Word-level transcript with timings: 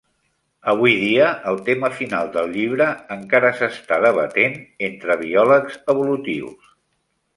Avui 0.71 0.93
dia, 1.01 1.25
el 1.51 1.59
tema 1.67 1.91
final 1.99 2.31
del 2.37 2.49
llibre 2.55 2.87
encara 3.17 3.53
s'està 3.59 4.01
debatent 4.07 4.57
entre 4.89 5.19
biòlegs 5.21 5.79
evolutius. 5.95 6.73